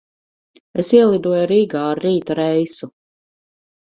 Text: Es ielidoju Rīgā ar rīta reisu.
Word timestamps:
Es 0.83 0.87
ielidoju 0.99 1.43
Rīgā 1.51 1.83
ar 1.89 2.01
rīta 2.05 2.37
reisu. 2.41 2.89